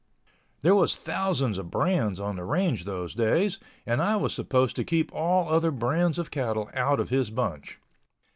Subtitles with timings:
[0.61, 4.83] There was thousands of brands on the range those days, and I was supposed to
[4.83, 7.79] keep all other brands of cattle out of his bunch.